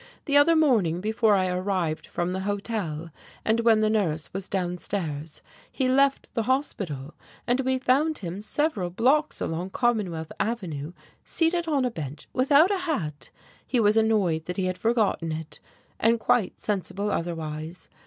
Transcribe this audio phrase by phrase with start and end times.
[0.25, 3.11] The other morning, before I arrived from the hotel
[3.45, 7.13] and when the nurse was downstairs, he left the hospital,
[7.45, 10.93] and we found him several blocks along Commonwealth Avenue,
[11.23, 13.29] seated on a bench, without a hat
[13.67, 15.59] he was annoyed that he had forgotten it,
[15.99, 17.87] and quite sensible otherwise.